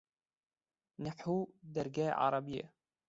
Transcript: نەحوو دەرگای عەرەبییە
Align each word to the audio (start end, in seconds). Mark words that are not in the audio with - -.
نەحوو 1.03 1.39
دەرگای 1.75 2.13
عەرەبییە 2.21 2.65